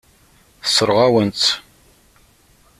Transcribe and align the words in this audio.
Tessṛeɣ-awen-tt. 0.63 1.47